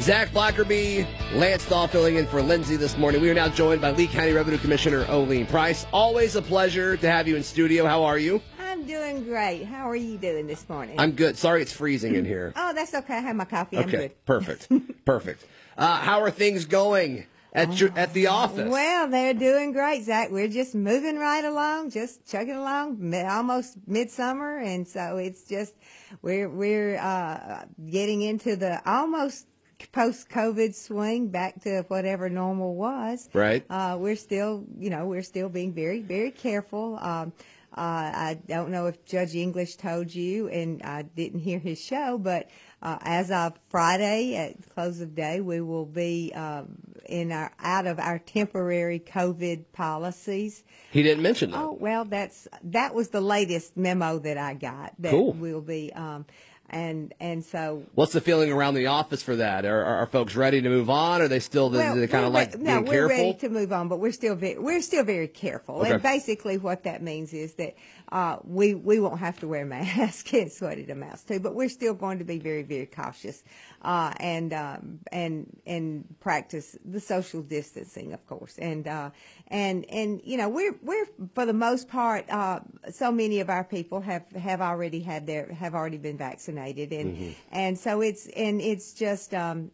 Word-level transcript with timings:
Zach 0.00 0.28
Blackerby, 0.30 1.06
Lance 1.34 1.68
Dahl 1.68 1.86
filling 1.88 2.16
in 2.16 2.26
for 2.26 2.40
Lindsay 2.40 2.76
this 2.76 2.96
morning. 2.96 3.20
We 3.20 3.30
are 3.30 3.34
now 3.34 3.48
joined 3.48 3.80
by 3.80 3.90
Lee 3.90 4.06
County 4.06 4.32
Revenue 4.32 4.56
Commissioner 4.58 5.04
Oline 5.08 5.44
Price. 5.46 5.86
Always 5.92 6.36
a 6.36 6.40
pleasure 6.42 6.96
to 6.96 7.10
have 7.10 7.26
you 7.28 7.36
in 7.36 7.42
studio. 7.42 7.84
How 7.84 8.04
are 8.04 8.16
you? 8.16 8.40
I'm 8.60 8.84
doing 8.86 9.24
great. 9.24 9.64
How 9.64 9.90
are 9.90 9.96
you 9.96 10.16
doing 10.16 10.46
this 10.46 10.66
morning? 10.68 10.98
I'm 11.00 11.12
good. 11.12 11.36
Sorry 11.36 11.62
it's 11.62 11.72
freezing 11.72 12.14
in 12.14 12.24
here. 12.24 12.52
oh, 12.56 12.72
that's 12.74 12.94
okay. 12.94 13.16
I 13.16 13.20
have 13.20 13.36
my 13.36 13.44
coffee. 13.44 13.76
I'm 13.76 13.84
Okay, 13.88 13.96
good. 13.98 14.24
perfect. 14.24 14.68
perfect. 15.04 15.44
Uh, 15.76 15.96
how 15.96 16.20
are 16.22 16.30
things 16.30 16.64
going 16.64 17.26
at 17.52 17.78
your, 17.80 17.90
at 17.96 18.14
the 18.14 18.28
office? 18.28 18.70
Well, 18.70 19.08
they're 19.08 19.34
doing 19.34 19.72
great, 19.72 20.04
Zach. 20.04 20.30
We're 20.30 20.48
just 20.48 20.74
moving 20.76 21.18
right 21.18 21.44
along, 21.44 21.90
just 21.90 22.24
chugging 22.26 22.54
along, 22.56 23.14
almost 23.28 23.76
midsummer, 23.86 24.58
and 24.58 24.86
so 24.86 25.16
it's 25.16 25.42
just 25.48 25.74
we're 26.22 26.48
we're 26.48 26.96
uh, 26.98 27.64
getting 27.90 28.22
into 28.22 28.54
the 28.56 28.80
almost 28.88 29.46
post-COVID 29.92 30.74
swing 30.74 31.28
back 31.28 31.62
to 31.62 31.82
whatever 31.88 32.28
normal 32.28 32.74
was. 32.74 33.28
Right. 33.32 33.64
Uh, 33.70 33.96
we're 33.98 34.16
still, 34.16 34.64
you 34.78 34.90
know, 34.90 35.06
we're 35.06 35.22
still 35.22 35.48
being 35.48 35.72
very, 35.72 36.00
very 36.02 36.30
careful. 36.30 36.98
Um, 37.00 37.32
uh, 37.76 37.80
I 37.80 38.38
don't 38.48 38.70
know 38.70 38.86
if 38.86 39.04
Judge 39.04 39.34
English 39.36 39.76
told 39.76 40.12
you, 40.12 40.48
and 40.48 40.82
I 40.82 41.02
didn't 41.02 41.40
hear 41.40 41.58
his 41.58 41.80
show, 41.80 42.18
but 42.18 42.48
uh, 42.82 42.98
as 43.02 43.30
of 43.30 43.52
Friday 43.68 44.34
at 44.36 44.68
close 44.74 45.00
of 45.00 45.14
day, 45.14 45.40
we 45.40 45.60
will 45.60 45.84
be 45.84 46.32
um, 46.34 46.78
in 47.06 47.30
our 47.30 47.52
out 47.60 47.86
of 47.86 47.98
our 48.00 48.18
temporary 48.18 48.98
COVID 49.00 49.64
policies. 49.72 50.64
he 50.90 51.02
didn't 51.02 51.22
mention 51.22 51.50
that. 51.52 51.58
Oh 51.62 51.76
well, 51.78 52.04
that's 52.04 52.48
that 52.64 52.94
was 52.94 53.10
the 53.10 53.20
latest 53.20 53.76
memo 53.76 54.18
that 54.20 54.38
I 54.38 54.54
got. 54.54 54.94
That 54.98 55.10
Cool. 55.10 55.34
will 55.34 55.60
be, 55.60 55.92
um, 55.92 56.24
and 56.70 57.14
and 57.20 57.44
so 57.44 57.82
What's 57.94 58.12
the 58.12 58.20
feeling 58.20 58.52
around 58.52 58.74
the 58.74 58.86
office 58.86 59.22
for 59.22 59.36
that? 59.36 59.64
Are, 59.64 59.82
are, 59.82 59.96
are 60.02 60.06
folks 60.06 60.36
ready 60.36 60.60
to 60.60 60.68
move 60.68 60.90
on? 60.90 61.22
Are 61.22 61.28
they 61.28 61.40
still 61.40 61.70
the, 61.70 61.78
the 61.94 62.08
kind 62.08 62.26
of 62.26 62.32
like 62.32 62.52
re- 62.54 62.56
being 62.56 62.64
no, 62.66 62.80
we're 62.82 63.08
careful? 63.08 63.16
ready 63.16 63.34
to 63.38 63.48
move 63.48 63.72
on, 63.72 63.88
but 63.88 63.98
we're 63.98 64.12
still 64.12 64.34
very, 64.34 64.58
we're 64.58 64.82
still 64.82 65.04
very 65.04 65.28
careful. 65.28 65.76
Okay. 65.80 65.92
And 65.92 66.02
basically, 66.02 66.58
what 66.58 66.84
that 66.84 67.02
means 67.02 67.32
is 67.32 67.54
that 67.54 67.74
uh, 68.10 68.38
we 68.44 68.74
we 68.74 69.00
won't 69.00 69.20
have 69.20 69.38
to 69.40 69.48
wear 69.48 69.64
masks. 69.64 70.32
Is 70.32 70.60
what 70.60 70.78
it 70.78 70.90
amounts 70.90 71.24
to. 71.24 71.40
But 71.40 71.54
we're 71.54 71.68
still 71.68 71.94
going 71.94 72.18
to 72.18 72.24
be 72.24 72.38
very 72.38 72.62
very 72.62 72.86
cautious 72.86 73.42
uh, 73.82 74.12
and 74.18 74.52
um, 74.52 75.00
and 75.12 75.46
and 75.66 76.04
practice 76.20 76.76
the 76.84 77.00
social 77.00 77.42
distancing, 77.42 78.12
of 78.12 78.26
course. 78.26 78.58
And 78.58 78.86
uh, 78.86 79.10
and 79.48 79.84
and 79.90 80.20
you 80.24 80.36
know 80.36 80.48
we're 80.48 80.76
we're 80.82 81.06
for 81.34 81.46
the 81.46 81.52
most 81.52 81.88
part, 81.88 82.28
uh, 82.30 82.60
so 82.90 83.12
many 83.12 83.40
of 83.40 83.50
our 83.50 83.64
people 83.64 84.00
have 84.00 84.30
have 84.32 84.60
already 84.60 85.00
had 85.00 85.26
their 85.26 85.52
have 85.52 85.74
already 85.74 85.98
been 85.98 86.18
vaccinated, 86.18 86.92
and 86.92 87.08
Mm-hmm. 87.08 87.30
and 87.52 87.78
so 87.78 88.00
it's 88.00 88.26
and 88.28 88.60
it's 88.60 88.92
just. 88.92 89.34
Um, 89.34 89.70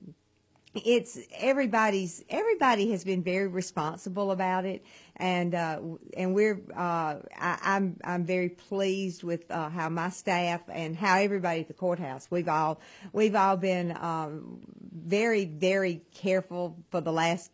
it's 0.74 1.18
everybody's 1.38 2.24
everybody 2.28 2.90
has 2.90 3.04
been 3.04 3.22
very 3.22 3.46
responsible 3.46 4.30
about 4.32 4.64
it 4.64 4.84
and 5.16 5.54
uh 5.54 5.80
and 6.16 6.34
we're 6.34 6.60
uh 6.76 7.16
I, 7.36 7.58
i'm 7.62 7.96
i'm 8.02 8.24
very 8.24 8.48
pleased 8.48 9.22
with 9.22 9.50
uh 9.50 9.68
how 9.68 9.88
my 9.88 10.10
staff 10.10 10.62
and 10.68 10.96
how 10.96 11.18
everybody 11.18 11.60
at 11.60 11.68
the 11.68 11.74
courthouse 11.74 12.26
we've 12.30 12.48
all 12.48 12.80
we've 13.12 13.36
all 13.36 13.56
been 13.56 13.96
um 14.00 14.60
very 14.92 15.44
very 15.44 16.02
careful 16.12 16.76
for 16.90 17.00
the 17.00 17.12
last 17.12 17.50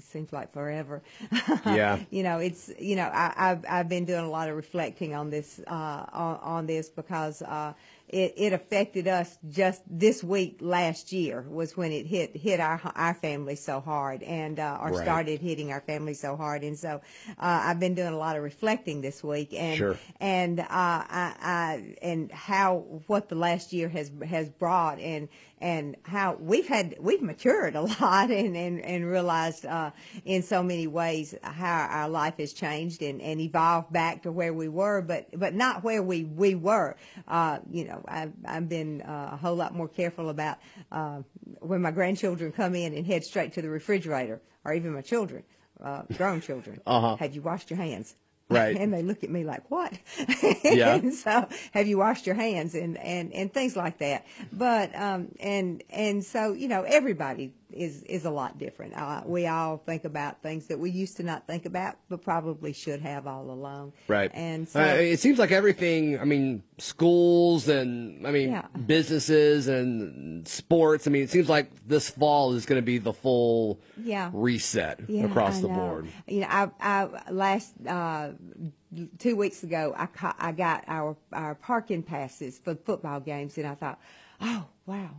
it 0.00 0.04
seems 0.04 0.32
like 0.32 0.52
forever. 0.52 1.02
Yeah. 1.66 1.98
you 2.10 2.22
know, 2.22 2.38
it's 2.38 2.70
you 2.78 2.96
know, 2.96 3.04
I, 3.04 3.32
I've 3.36 3.64
I've 3.68 3.88
been 3.88 4.06
doing 4.06 4.24
a 4.24 4.30
lot 4.30 4.48
of 4.48 4.56
reflecting 4.56 5.14
on 5.14 5.28
this 5.30 5.60
uh, 5.66 6.06
on, 6.12 6.36
on 6.42 6.66
this 6.66 6.88
because 6.88 7.42
uh, 7.42 7.74
it 8.12 8.34
it 8.36 8.52
affected 8.52 9.06
us 9.08 9.38
just 9.48 9.82
this 9.88 10.22
week 10.24 10.58
last 10.60 11.12
year 11.12 11.44
was 11.48 11.76
when 11.76 11.92
it 11.92 12.06
hit 12.06 12.36
hit 12.36 12.60
our 12.60 12.80
our 12.96 13.14
family 13.14 13.54
so 13.56 13.80
hard 13.80 14.22
and 14.24 14.58
uh, 14.58 14.78
or 14.80 14.90
Right. 14.90 15.02
started 15.02 15.40
hitting 15.40 15.70
our 15.72 15.80
family 15.80 16.14
so 16.14 16.36
hard 16.36 16.62
and 16.64 16.76
so 16.78 17.00
uh, 17.38 17.60
I've 17.64 17.78
been 17.80 17.94
doing 17.94 18.12
a 18.12 18.18
lot 18.18 18.36
of 18.36 18.42
reflecting 18.42 19.00
this 19.00 19.22
week 19.22 19.54
and 19.54 19.78
Sure. 19.78 19.96
and 20.20 20.58
uh, 20.60 20.64
I, 20.70 21.34
I 21.40 21.96
and 22.02 22.30
how 22.32 22.78
what 23.06 23.28
the 23.28 23.36
last 23.36 23.72
year 23.72 23.88
has 23.88 24.10
has 24.28 24.48
brought 24.50 24.98
and 24.98 25.28
and 25.62 25.94
how 26.04 26.36
we've 26.40 26.66
had 26.66 26.96
we've 26.98 27.20
matured 27.22 27.76
a 27.76 27.82
lot 28.00 28.30
and 28.30 28.56
and, 28.56 28.80
and 28.80 29.06
realized 29.08 29.64
uh, 29.66 29.90
in 30.24 30.42
so 30.42 30.62
many 30.62 30.86
ways 30.86 31.34
how 31.42 31.86
our 31.90 32.08
life 32.08 32.38
has 32.38 32.52
changed 32.52 33.02
and, 33.02 33.20
and 33.20 33.40
evolved 33.40 33.92
back 33.92 34.22
to 34.22 34.32
where 34.32 34.52
we 34.54 34.68
were 34.68 35.00
but 35.02 35.26
but 35.38 35.54
not 35.54 35.84
where 35.84 36.02
we 36.02 36.24
we 36.24 36.54
were 36.54 36.96
uh, 37.28 37.58
you 37.70 37.84
know 37.84 37.99
I've, 38.08 38.32
I've 38.46 38.68
been 38.68 39.02
uh, 39.02 39.30
a 39.32 39.36
whole 39.36 39.56
lot 39.56 39.74
more 39.74 39.88
careful 39.88 40.28
about 40.30 40.58
uh, 40.92 41.22
when 41.60 41.82
my 41.82 41.90
grandchildren 41.90 42.52
come 42.52 42.74
in 42.74 42.94
and 42.94 43.06
head 43.06 43.24
straight 43.24 43.52
to 43.54 43.62
the 43.62 43.68
refrigerator 43.70 44.40
or 44.64 44.72
even 44.74 44.92
my 44.92 45.00
children 45.02 45.42
uh, 45.82 46.02
grown 46.16 46.40
children 46.40 46.80
Uh-huh. 46.86 47.16
have 47.16 47.34
you 47.34 47.42
washed 47.42 47.70
your 47.70 47.78
hands 47.78 48.16
Right. 48.48 48.76
and 48.80 48.92
they 48.92 49.02
look 49.02 49.22
at 49.22 49.30
me 49.30 49.44
like, 49.44 49.70
"What?" 49.70 49.92
Yeah. 50.64 50.96
and 50.96 51.14
so, 51.14 51.46
have 51.72 51.86
you 51.86 51.98
washed 51.98 52.26
your 52.26 52.34
hands 52.34 52.74
and 52.74 52.98
and 52.98 53.32
and 53.32 53.54
things 53.54 53.76
like 53.76 53.98
that. 53.98 54.26
But 54.52 54.90
um 54.96 55.28
and 55.38 55.84
and 55.88 56.24
so 56.24 56.52
you 56.52 56.66
know 56.66 56.82
everybody 56.82 57.54
is 57.72 58.02
is 58.04 58.24
a 58.24 58.30
lot 58.30 58.58
different. 58.58 58.94
Uh, 58.96 59.22
we 59.26 59.46
all 59.46 59.78
think 59.78 60.04
about 60.04 60.42
things 60.42 60.66
that 60.66 60.78
we 60.78 60.90
used 60.90 61.16
to 61.18 61.22
not 61.22 61.46
think 61.46 61.66
about, 61.66 61.96
but 62.08 62.22
probably 62.22 62.72
should 62.72 63.00
have 63.00 63.26
all 63.26 63.50
along. 63.50 63.92
Right. 64.08 64.30
And 64.34 64.68
so 64.68 64.80
Uh, 64.80 64.94
it 64.94 65.20
seems 65.20 65.38
like 65.38 65.50
everything, 65.52 66.18
I 66.18 66.24
mean, 66.24 66.62
schools 66.78 67.68
and, 67.68 68.26
I 68.26 68.30
mean, 68.30 68.50
Yeah. 68.50 68.66
businesses 68.86 69.68
and 69.68 70.46
sports. 70.48 71.06
I 71.06 71.10
mean, 71.10 71.22
it 71.22 71.30
seems 71.30 71.48
like 71.48 71.70
this 71.86 72.10
fall 72.10 72.52
is 72.54 72.66
going 72.66 72.80
to 72.80 72.84
be 72.86 72.98
the 72.98 73.12
full 73.12 73.80
Yeah. 74.02 74.30
reset 74.32 75.00
Yeah, 75.08 75.24
across 75.24 75.58
I 75.58 75.60
the 75.62 75.68
know. 75.68 75.74
board. 75.74 76.06
You 76.26 76.40
know, 76.40 76.48
I, 76.48 76.68
I 76.80 77.30
last 77.30 77.74
uh, 77.86 78.30
two 79.18 79.36
weeks 79.36 79.62
ago, 79.62 79.94
I 79.96 80.06
ca- 80.06 80.36
I 80.38 80.52
got 80.52 80.84
our 80.88 81.16
our 81.32 81.54
parking 81.54 82.02
passes 82.02 82.58
for 82.58 82.74
football 82.74 83.20
games, 83.20 83.56
and 83.58 83.66
I 83.66 83.74
thought, 83.74 84.00
oh 84.40 84.66
wow, 84.86 85.10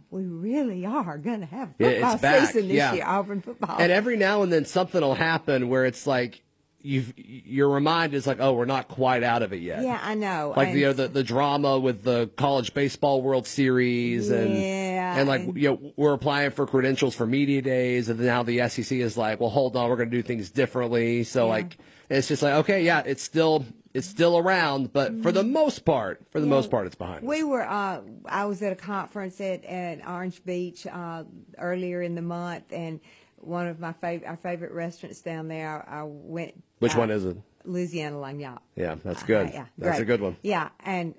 really 0.54 0.86
are 0.86 1.18
going 1.18 1.40
to 1.42 1.46
have 1.46 1.74
Yeah, 1.80 1.92
football 1.92 2.18
back, 2.18 2.48
season 2.48 2.68
this 2.68 2.78
yeah. 2.78 2.94
year, 2.94 3.04
Auburn 3.06 3.42
football. 3.42 3.78
And 3.80 3.92
every 3.92 4.18
now 4.18 4.42
and 4.44 4.52
then 4.52 4.66
something 4.66 5.02
will 5.02 5.14
happen 5.16 5.70
where 5.70 5.86
it's 5.86 6.06
like, 6.08 6.44
you've, 6.84 7.14
your 7.18 7.70
remind 7.70 8.14
is 8.16 8.26
like, 8.26 8.40
oh, 8.40 8.54
we're 8.54 8.66
not 8.66 8.88
quite 8.88 9.22
out 9.24 9.44
of 9.44 9.54
it 9.54 9.62
yet. 9.62 9.84
yeah, 9.84 10.00
I 10.02 10.16
know. 10.16 10.54
Like 10.58 10.70
and, 10.70 10.80
you 10.80 10.86
know 10.88 10.94
the 10.94 11.08
the 11.08 11.24
drama 11.24 11.78
with 11.80 12.04
the 12.04 12.28
college 12.38 12.74
baseball 12.74 13.22
World 13.22 13.46
Series 13.48 14.32
and 14.32 14.52
Yeah, 14.58 15.18
and 15.20 15.28
like 15.30 15.42
and- 15.42 15.58
you 15.58 15.70
know 15.70 15.94
we're 15.96 16.14
applying 16.14 16.50
for 16.52 16.66
credentials 16.66 17.14
for 17.16 17.28
media 17.28 17.62
days 17.62 18.10
and 18.10 18.20
now 18.20 18.42
the 18.44 18.68
SEC 18.68 18.98
is 18.98 19.16
like 19.16 19.40
well 19.40 19.50
hold 19.52 19.76
on 19.76 19.90
we're 19.90 19.96
going 19.96 20.10
to 20.10 20.18
do 20.18 20.24
things 20.24 20.50
differently 20.50 21.24
so 21.24 21.46
Yeah. 21.46 21.50
like 21.52 21.78
it's 22.18 22.28
just 22.28 22.42
like 22.44 22.54
okay 22.54 22.84
yeah 22.84 23.02
it's 23.06 23.24
still 23.24 23.66
it's 23.94 24.08
still 24.08 24.38
around 24.38 24.92
but 24.94 25.22
for 25.22 25.32
the 25.32 25.44
most 25.44 25.84
part 25.86 26.22
for 26.32 26.40
the 26.40 26.46
Yeah. 26.48 26.52
most 26.58 26.70
part 26.72 26.86
it's 26.88 26.96
behind 26.96 27.20
us. 27.20 27.24
We 27.24 27.44
were. 27.44 27.64
Uh, 27.68 28.02
I 28.26 28.46
was 28.46 28.62
at 28.62 28.72
a 28.72 28.76
conference 28.76 29.42
at, 29.42 29.66
at 29.66 30.08
Orange 30.08 30.44
Beach 30.46 30.86
uh, 30.88 31.24
earlier 31.58 32.02
in 32.02 32.16
the 32.16 32.22
month, 32.22 32.72
and 32.72 33.00
one 33.38 33.68
of 33.68 33.80
my 33.80 33.92
fav- 33.94 34.26
our 34.28 34.38
favorite 34.38 34.72
restaurants 34.72 35.22
down 35.22 35.48
there. 35.50 35.84
I, 35.90 36.00
I 36.00 36.04
went. 36.04 36.54
Which 36.80 36.96
uh, 36.96 37.00
one 37.00 37.12
is 37.12 37.26
it? 37.26 37.38
Louisiana 37.66 38.16
Lagniappe. 38.16 38.60
Yeah, 38.76 38.96
that's 39.04 39.24
good. 39.24 39.48
Uh, 39.48 39.52
yeah, 39.54 39.66
that's 39.78 40.00
a 40.00 40.06
good 40.06 40.22
one. 40.22 40.38
Yeah, 40.42 40.70
and 40.86 41.14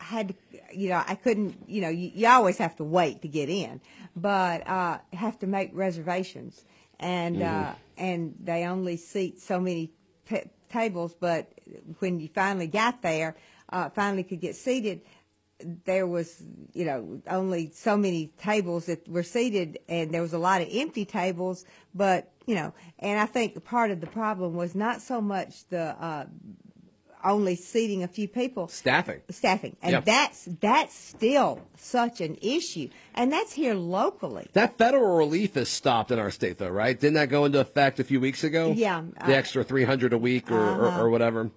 I 0.00 0.04
had, 0.04 0.28
to, 0.28 0.34
you 0.72 0.88
know, 0.90 1.02
I 1.06 1.14
couldn't, 1.16 1.68
you 1.68 1.80
know, 1.82 1.88
you, 1.90 2.10
you 2.14 2.26
always 2.28 2.58
have 2.58 2.76
to 2.76 2.84
wait 2.84 3.22
to 3.22 3.28
get 3.28 3.48
in, 3.50 3.80
but 4.16 4.66
uh, 4.68 4.98
have 5.12 5.38
to 5.40 5.46
make 5.48 5.70
reservations, 5.74 6.64
and 7.00 7.36
Mm-hmm. 7.36 7.70
uh, 7.70 7.74
and 7.96 8.36
they 8.40 8.64
only 8.64 8.96
seat 8.96 9.40
so 9.40 9.58
many 9.58 9.90
tables. 10.68 11.14
But 11.18 11.52
when 11.98 12.20
you 12.20 12.28
finally 12.28 12.66
got 12.66 13.02
there, 13.02 13.36
uh, 13.70 13.90
finally 13.90 14.24
could 14.24 14.40
get 14.40 14.56
seated. 14.56 15.02
There 15.84 16.06
was, 16.06 16.42
you 16.72 16.84
know, 16.84 17.20
only 17.28 17.70
so 17.74 17.96
many 17.96 18.28
tables 18.38 18.86
that 18.86 19.08
were 19.08 19.24
seated, 19.24 19.78
and 19.88 20.12
there 20.12 20.22
was 20.22 20.32
a 20.32 20.38
lot 20.38 20.62
of 20.62 20.68
empty 20.70 21.04
tables. 21.04 21.64
But 21.94 22.30
you 22.46 22.54
know, 22.54 22.72
and 23.00 23.18
I 23.18 23.26
think 23.26 23.62
part 23.64 23.90
of 23.90 24.00
the 24.00 24.06
problem 24.06 24.54
was 24.54 24.74
not 24.74 25.02
so 25.02 25.20
much 25.20 25.66
the 25.68 25.96
uh, 26.02 26.26
only 27.24 27.54
seating 27.56 28.02
a 28.02 28.08
few 28.08 28.28
people 28.28 28.68
Staffing. 28.68 29.20
staffing 29.30 29.76
and 29.82 29.92
Yeah. 29.92 30.00
that's 30.00 30.48
that's 30.60 30.94
still 30.94 31.60
such 31.76 32.20
an 32.20 32.36
issue 32.42 32.88
and 33.14 33.32
that's 33.32 33.52
here 33.52 33.74
locally 33.74 34.48
That 34.52 34.78
federal 34.78 35.16
relief 35.16 35.56
is 35.56 35.68
stopped 35.68 36.10
in 36.10 36.18
our 36.18 36.30
state, 36.30 36.58
though, 36.58 36.68
right? 36.68 36.98
Didn't 36.98 37.14
that 37.14 37.28
go 37.28 37.44
into 37.44 37.60
effect 37.60 38.00
a 38.00 38.04
few 38.04 38.20
weeks 38.20 38.44
ago? 38.44 38.72
Yeah, 38.76 39.02
the 39.26 39.32
uh, 39.34 39.36
extra 39.36 39.64
three 39.64 39.84
hundred 39.84 40.12
a 40.12 40.18
week 40.18 40.50
or, 40.50 40.58
Uh-huh. 40.60 41.00
or, 41.00 41.06
or 41.06 41.10
whatever. 41.10 41.50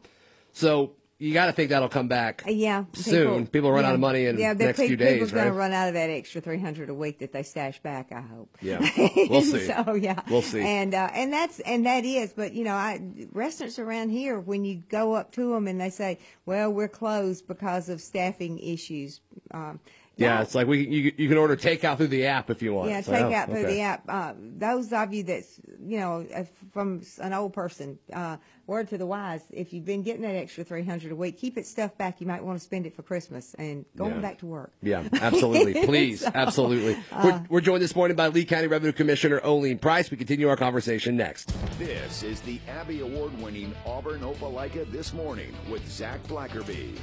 So 0.53 0.91
you 1.21 1.33
got 1.33 1.45
to 1.45 1.51
think 1.51 1.69
that'll 1.69 1.88
come 1.88 2.07
back. 2.07 2.44
Uh, 2.47 2.51
yeah 2.51 2.85
soon. 2.94 3.45
People 3.47 3.71
run 3.71 3.83
yeah, 3.83 3.89
out 3.89 3.94
of 3.94 4.00
money 4.00 4.25
in 4.25 4.38
yeah, 4.39 4.53
the 4.56 4.65
next 4.65 4.79
pe- 4.79 4.88
few 4.88 4.97
days, 4.97 5.13
people's 5.13 5.31
going 5.31 5.45
to 5.45 5.51
run 5.53 5.71
out 5.71 5.88
of 5.88 5.94
that 5.94 6.09
extra 6.09 6.41
300 6.41 6.89
a 6.89 6.94
week 6.94 7.19
that 7.19 7.31
they 7.31 7.44
stash 7.44 7.79
back 7.81 8.12
i 8.12 8.21
hope 8.21 8.57
Yeah. 8.62 8.79
We'll 9.29 9.41
see. 9.44 9.68
so 9.68 9.94
yeah 9.94 10.21
We'll 10.29 10.41
see. 10.41 10.62
and 10.62 10.94
uh, 10.95 11.09
and 11.13 11.31
that's 11.31 11.59
and 11.62 11.85
that 11.85 12.06
is 12.06 12.33
but 12.33 12.53
you 12.53 12.63
know 12.63 12.73
i 12.73 13.00
restaurants 13.31 13.77
around 13.79 14.09
here 14.09 14.39
when 14.39 14.65
you 14.65 14.77
go 14.89 15.13
up 15.13 15.31
to 15.33 15.51
them 15.53 15.68
and 15.68 15.79
they 15.79 15.89
say 15.91 16.18
well 16.45 16.71
we're 16.71 16.88
closed 16.88 17.47
because 17.47 17.88
of 17.89 18.01
staffing 18.01 18.57
issues 18.59 19.21
um, 19.51 19.79
Yeah, 20.17 20.35
No. 20.35 20.41
it's 20.41 20.56
like 20.56 20.67
we 20.67 20.88
you, 20.88 21.13
you 21.17 21.27
can 21.29 21.38
order 21.38 21.56
takeout 21.56 21.97
through 21.97 22.07
the 22.07 22.25
app 22.27 22.50
if 22.50 22.62
you 22.62 22.74
want. 22.74 22.89
Yeah, 22.89 23.01
So, 23.01 23.12
take 23.12 23.24
oh, 23.25 23.45
through 23.45 23.65
okay. 23.65 23.74
the 23.75 23.81
app. 23.81 24.03
Uh, 24.07 24.33
those 24.38 24.91
of 24.94 25.13
you 25.13 25.24
that's 25.24 25.59
you 25.83 26.00
know 26.00 26.25
from 26.74 27.01
an 27.19 27.33
old 27.33 27.53
person, 27.53 27.97
uh, 28.13 28.38
word 28.71 28.88
to 28.88 28.97
the 28.97 29.06
wise: 29.06 29.41
if 29.51 29.73
you've 29.73 29.83
been 29.85 30.01
getting 30.01 30.21
that 30.21 30.33
extra 30.35 30.63
three 30.63 30.83
hundred 30.83 31.12
a 31.12 31.15
week, 31.15 31.38
keep 31.38 31.57
it 31.57 31.68
stuffed 31.68 31.97
back. 31.97 32.21
You 32.21 32.25
might 32.27 32.44
want 32.44 32.57
to 32.57 32.63
spend 32.63 32.85
it 32.85 32.95
for 32.95 33.03
Christmas 33.03 33.53
and 33.56 33.85
going 33.97 34.15
Yeah. 34.15 34.21
back 34.21 34.39
to 34.39 34.45
work. 34.45 34.71
Yeah, 34.81 35.03
absolutely. 35.21 35.73
Please, 35.85 36.23
absolutely. 36.23 36.97
uh, 37.12 37.21
we're, 37.23 37.44
we're 37.50 37.62
joined 37.62 37.83
this 37.83 37.95
morning 37.95 38.15
by 38.15 38.29
Lee 38.29 38.45
County 38.45 38.68
Revenue 38.68 38.94
Commissioner 38.94 39.41
Oline 39.44 39.77
Price. 39.77 40.09
We 40.09 40.15
continue 40.18 40.47
our 40.47 40.56
conversation 40.56 41.18
next. 41.18 41.53
This 41.77 42.23
is 42.23 42.39
the 42.41 42.59
Abby 42.69 43.01
Award 43.01 43.38
winning 43.41 43.75
Auburn 43.85 44.21
Opelika 44.21 44.89
This 44.89 45.13
Morning 45.13 45.53
with 45.69 45.85
Zach 45.89 46.24
Blackerby. 46.27 46.97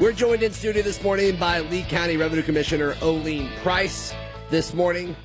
We're 0.00 0.12
joined 0.12 0.44
in 0.44 0.52
studio 0.52 0.82
this 0.82 1.02
morning 1.02 1.36
by 1.36 1.58
Lee 1.60 1.82
County 1.82 2.16
Revenue 2.16 2.42
Commissioner 2.42 2.94
Oline 3.02 3.50
Price. 3.62 4.14
This 4.48 4.72
morning, 4.72 5.16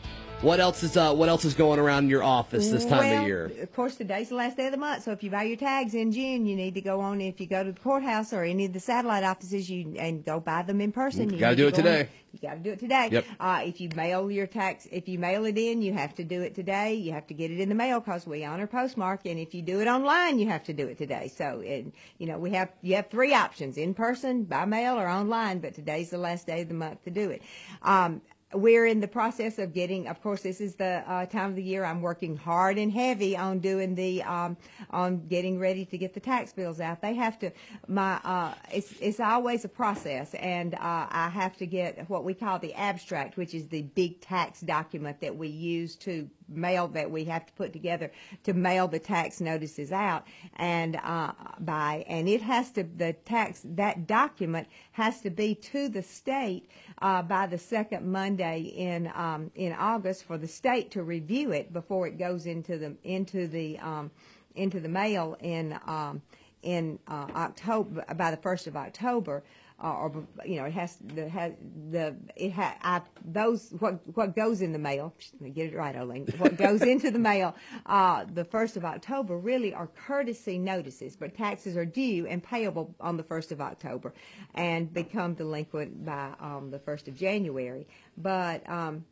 what 0.44 0.60
else 0.60 0.84
is 0.84 0.98
uh, 0.98 1.14
what 1.14 1.30
else 1.30 1.46
is 1.46 1.54
going 1.54 1.80
around 1.80 2.06
in 2.06 2.10
your 2.10 2.24
office 2.24 2.70
this 2.70 2.86
time 2.86 3.00
well, 3.00 3.22
of 3.22 3.28
year? 3.28 3.52
Of 3.62 3.74
course, 3.74 3.96
today's 3.96 4.30
the 4.30 4.36
last 4.36 4.58
day 4.58 4.66
of 4.66 4.72
the 4.72 4.78
month, 4.78 5.04
so 5.04 5.12
if 5.12 5.24
you 5.24 5.32
buy 5.32 5.44
your 5.44 5.58
tags 5.58 5.94
in 5.94 6.12
June, 6.12 6.46
you 6.46 6.56
need 6.56 6.76
to 6.76 6.82
go 6.82 7.00
on. 7.00 7.22
If 7.22 7.40
you 7.40 7.48
go 7.48 7.64
to 7.64 7.72
the 7.72 7.80
courthouse 7.80 8.34
or 8.34 8.44
any 8.44 8.66
of 8.66 8.74
the 8.74 8.80
satellite 8.80 9.24
offices, 9.24 9.70
you 9.70 9.96
and 9.98 10.24
go 10.24 10.40
buy 10.40 10.64
them 10.64 10.82
in 10.82 10.92
person. 10.92 11.32
You 11.32 11.40
Gotta 11.40 11.56
do 11.56 11.68
it 11.68 11.72
go 11.72 11.78
on- 11.78 11.84
today. 11.84 12.10
You 12.34 12.40
got 12.40 12.56
to 12.56 12.60
do 12.62 12.72
it 12.72 12.80
today. 12.80 13.10
Yep. 13.12 13.26
Uh, 13.40 13.62
if 13.64 13.80
you 13.80 13.90
mail 13.96 14.32
your 14.32 14.48
tax, 14.48 14.88
if 14.92 15.08
you 15.08 15.20
mail 15.20 15.46
it 15.46 15.56
in, 15.56 15.84
you 15.84 15.94
have 15.94 16.16
to 16.16 16.24
do 16.24 16.42
it 16.42 16.56
today. 16.56 16.96
You 16.96 17.12
have 17.12 17.28
to 17.28 17.36
get 17.36 17.52
it 17.52 17.60
in 17.60 17.70
the 17.70 17.76
mail 17.76 18.00
because 18.00 18.26
we 18.26 18.44
honor 18.44 18.66
postmark. 18.66 19.28
And 19.28 19.38
if 19.38 19.54
you 19.54 19.62
do 19.62 19.82
it 19.82 19.88
online, 19.88 20.40
you 20.40 20.48
have 20.48 20.64
to 20.64 20.74
do 20.74 20.88
it 20.88 20.98
today. 20.98 21.28
So, 21.28 21.62
and, 21.62 21.94
you 22.18 22.26
know, 22.26 22.40
we 22.40 22.50
have 22.50 22.70
you 22.82 22.96
have 22.96 23.12
three 23.12 23.36
options: 23.36 23.78
in 23.78 23.94
person, 23.94 24.46
by 24.46 24.66
mail, 24.66 25.00
or 25.00 25.08
online. 25.08 25.60
But 25.60 25.76
today's 25.76 26.10
the 26.10 26.18
last 26.18 26.48
day 26.48 26.62
of 26.64 26.70
the 26.70 26.74
month 26.74 27.04
to 27.04 27.12
do 27.12 27.30
it. 27.30 27.44
Um, 27.84 28.22
we're 28.54 28.86
in 28.86 29.00
the 29.00 29.08
process 29.08 29.60
of 29.60 29.74
getting 29.74 30.08
of 30.08 30.22
course 30.22 30.42
this 30.42 30.62
is 30.62 30.76
the 30.76 31.04
uh, 31.08 31.26
time 31.26 31.50
of 31.50 31.56
the 31.56 31.64
year 31.64 31.84
i'm 31.86 32.02
working 32.02 32.36
hard 32.36 32.78
and 32.78 32.92
heavy 32.92 33.36
on 33.36 33.60
doing 33.60 33.96
the 33.96 34.22
um, 34.24 34.58
on 34.90 35.26
getting 35.28 35.60
ready 35.60 35.86
to 35.86 35.98
get 35.98 36.14
the 36.14 36.20
tax 36.20 36.54
bills 36.54 36.80
out. 36.80 37.02
They 37.02 37.14
have 37.16 37.40
to 37.40 37.52
my 37.88 38.20
uh, 38.24 38.54
it's 38.72 38.94
it's 39.00 39.20
always 39.20 39.66
a 39.66 39.70
process 39.70 40.34
and 40.36 40.76
uh, 40.76 41.08
i 41.10 41.30
have 41.34 41.58
to 41.58 41.66
get 41.66 42.10
what 42.10 42.24
we 42.24 42.34
call 42.34 42.60
the 42.60 42.74
abstract 42.74 43.38
which 43.38 43.54
is 43.54 43.68
the 43.68 43.82
big 43.82 44.22
tax 44.22 44.62
document 44.62 45.20
that 45.22 45.36
we 45.36 45.48
use 45.48 45.96
to 45.98 46.30
mail 46.50 46.88
that 46.90 47.10
we 47.10 47.24
have 47.26 47.46
to 47.46 47.54
put 47.54 47.74
together 47.74 48.12
to 48.44 48.54
mail 48.54 48.88
the 48.88 49.00
tax 49.00 49.42
notices 49.42 49.92
out. 49.92 50.26
And 50.56 50.98
uh, 50.98 51.34
by 51.60 52.06
and 52.08 52.28
it 52.28 52.42
has 52.42 52.72
to 52.72 52.84
the 52.84 53.14
tax 53.14 53.62
that 53.66 54.08
document 54.08 54.68
has 54.92 55.22
to 55.22 55.30
be 55.30 55.56
to 55.56 55.90
the 55.90 56.02
state 56.02 56.70
uh, 57.04 57.22
by 57.22 57.46
the 57.46 57.58
second 57.58 58.10
Monday 58.10 58.62
in 58.62 59.12
um, 59.14 59.52
in 59.56 59.74
August 59.74 60.24
for 60.24 60.38
the 60.38 60.48
state 60.48 60.90
to 60.92 61.04
review 61.04 61.52
it 61.52 61.74
before 61.74 62.08
it 62.08 62.18
goes 62.18 62.46
into 62.46 62.78
the 62.78 62.96
into 63.04 63.46
the 63.46 63.78
um, 63.80 64.10
into 64.56 64.80
the 64.80 64.88
mail 64.88 65.36
in 65.42 65.78
um, 65.86 66.22
in 66.64 66.98
uh, 67.10 67.28
October 67.36 68.06
by 68.16 68.32
the 68.32 68.38
first 68.38 68.68
of 68.68 68.78
October. 68.78 69.44
Uh, 69.84 69.94
or 69.94 70.28
you 70.46 70.58
know, 70.58 70.66
it 70.66 70.74
has 70.74 70.98
the 71.16 71.30
has 71.30 71.54
the 71.92 72.16
it 72.38 72.54
ha 72.54 72.76
I, 72.82 73.02
those 73.26 73.72
what 73.80 74.00
what 74.16 74.36
goes 74.36 74.62
in 74.62 74.72
the 74.74 74.80
mail. 74.80 75.14
Get 75.54 75.74
it 75.74 75.76
right, 75.76 75.96
Oline. 75.96 76.28
What 76.40 76.58
goes 76.58 76.82
into 76.94 77.12
the 77.12 77.20
mail 77.20 77.54
uh, 77.88 78.26
the 78.34 78.46
first 78.46 78.78
of 78.78 78.86
October 78.86 79.38
really 79.38 79.74
are 79.74 79.88
courtesy 79.88 80.58
notices, 80.58 81.16
but 81.16 81.36
taxes 81.36 81.78
are 81.78 81.86
due 81.86 82.28
and 82.28 82.44
payable 82.44 82.96
on 83.00 83.18
the 83.18 83.24
first 83.24 83.52
of 83.52 83.62
October, 83.62 84.14
and 84.56 84.94
become 84.94 85.34
delinquent 85.34 86.06
by 86.06 86.32
um, 86.40 86.70
the 86.72 86.80
first 86.80 87.08
of 87.08 87.16
January. 87.16 87.88
But 88.18 88.68
um, 88.70 89.06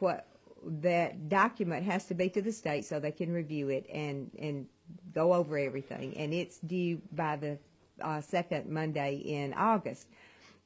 what 0.00 0.28
that 0.66 1.28
document 1.28 1.84
has 1.84 2.06
to 2.06 2.14
be 2.14 2.28
to 2.30 2.42
the 2.42 2.52
state 2.52 2.84
so 2.84 3.00
they 3.00 3.12
can 3.12 3.32
review 3.32 3.68
it 3.68 3.86
and 3.92 4.30
and 4.38 4.66
go 5.14 5.32
over 5.34 5.58
everything, 5.58 6.16
and 6.16 6.34
it's 6.34 6.58
due 6.60 7.00
by 7.12 7.36
the 7.36 7.58
uh, 8.00 8.20
second 8.20 8.68
Monday 8.68 9.16
in 9.16 9.54
August. 9.54 10.06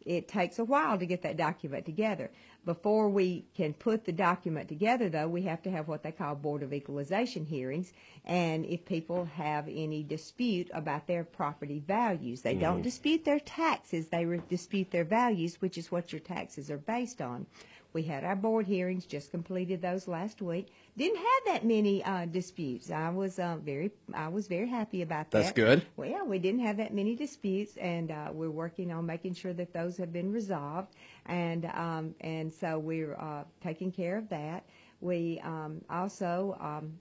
It 0.04 0.28
takes 0.28 0.58
a 0.58 0.64
while 0.64 0.98
to 0.98 1.06
get 1.06 1.22
that 1.22 1.36
document 1.36 1.84
together. 1.84 2.30
Before 2.64 3.08
we 3.08 3.44
can 3.54 3.72
put 3.74 4.04
the 4.04 4.12
document 4.12 4.68
together, 4.68 5.08
though, 5.08 5.28
we 5.28 5.42
have 5.42 5.62
to 5.62 5.70
have 5.70 5.88
what 5.88 6.02
they 6.02 6.12
call 6.12 6.34
Board 6.34 6.62
of 6.62 6.72
Equalization 6.72 7.44
hearings. 7.44 7.92
And 8.24 8.64
if 8.66 8.84
people 8.84 9.24
have 9.24 9.68
any 9.68 10.02
dispute 10.02 10.70
about 10.72 11.06
their 11.06 11.24
property 11.24 11.82
values, 11.86 12.42
they 12.42 12.54
don't 12.54 12.82
dispute 12.82 13.24
their 13.24 13.40
taxes, 13.40 14.08
they 14.08 14.24
re- 14.24 14.40
dispute 14.48 14.90
their 14.90 15.04
values, 15.04 15.60
which 15.60 15.78
is 15.78 15.90
what 15.90 16.12
your 16.12 16.20
taxes 16.20 16.70
are 16.70 16.78
based 16.78 17.20
on. 17.20 17.46
We 17.94 18.02
had 18.02 18.22
our 18.22 18.36
board 18.36 18.66
hearings, 18.66 19.06
just 19.06 19.30
completed 19.30 19.80
those 19.80 20.06
last 20.06 20.42
week. 20.42 20.68
Didn't 20.96 21.16
have 21.16 21.42
that 21.46 21.64
many 21.64 22.04
uh, 22.04 22.26
disputes. 22.26 22.90
I 22.90 23.08
was 23.08 23.38
uh, 23.38 23.56
very, 23.64 23.90
I 24.12 24.28
was 24.28 24.46
very 24.46 24.68
happy 24.68 25.02
about 25.02 25.30
that. 25.30 25.38
That's 25.38 25.52
good. 25.52 25.86
Well, 25.96 26.08
yeah, 26.08 26.22
we 26.22 26.38
didn't 26.38 26.60
have 26.60 26.76
that 26.76 26.92
many 26.92 27.16
disputes, 27.16 27.76
and 27.78 28.10
uh, 28.10 28.28
we're 28.32 28.50
working 28.50 28.92
on 28.92 29.06
making 29.06 29.34
sure 29.34 29.54
that 29.54 29.72
those 29.72 29.96
have 29.96 30.12
been 30.12 30.32
resolved, 30.32 30.88
and 31.26 31.64
um, 31.66 32.14
and 32.20 32.52
so 32.52 32.78
we're 32.78 33.14
uh, 33.14 33.44
taking 33.62 33.90
care 33.90 34.18
of 34.18 34.28
that. 34.28 34.64
We 35.00 35.40
um, 35.42 35.80
also 35.88 36.56
um, 36.60 36.98